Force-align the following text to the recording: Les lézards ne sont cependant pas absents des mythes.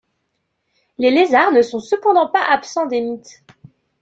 Les 0.97 1.11
lézards 1.11 1.51
ne 1.51 1.61
sont 1.61 1.79
cependant 1.79 2.27
pas 2.27 2.41
absents 2.43 2.87
des 2.87 3.01
mythes. 3.01 3.43